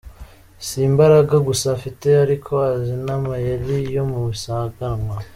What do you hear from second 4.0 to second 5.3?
mu isiganwa.